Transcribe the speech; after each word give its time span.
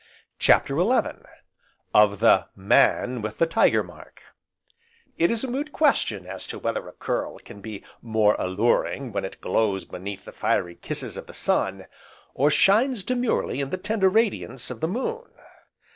CHAPTER 0.39 0.75
XI 0.79 1.19
Of 1.93 2.21
the 2.21 2.47
"Man 2.55 3.21
with 3.21 3.37
the 3.37 3.45
Tiger 3.45 3.83
Mark" 3.83 4.23
It 5.19 5.29
is 5.29 5.43
a 5.43 5.47
moot 5.47 5.71
question 5.71 6.25
as 6.25 6.47
to 6.47 6.57
whether 6.57 6.87
a 6.89 6.93
curl 6.93 7.37
can 7.37 7.61
be 7.61 7.85
more 8.01 8.35
alluring 8.39 9.11
when 9.11 9.25
it 9.25 9.39
glows 9.41 9.85
beneath 9.85 10.25
the 10.25 10.31
fiery 10.31 10.73
kisses 10.77 11.17
of 11.17 11.27
the 11.27 11.35
sun, 11.35 11.85
or 12.33 12.49
shines 12.49 13.03
demurely 13.03 13.61
in 13.61 13.69
the 13.69 13.77
tender 13.77 14.09
radiance 14.09 14.71
of 14.71 14.79
the 14.79 14.87
moon. 14.87 15.29